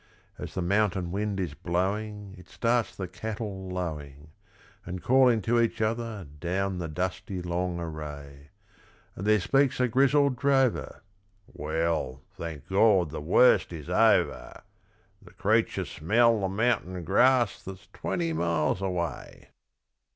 [0.39, 4.31] As the mountain wind is blowing It starts the cattle lowing,
[4.83, 8.47] And calling to each other down the dusty long array;
[9.15, 11.03] And there speaks a grizzled drover:
[11.53, 14.63] 'Well, thank God, the worst is over,
[15.21, 19.49] The creatures smell the mountain grass that's twenty miles away.'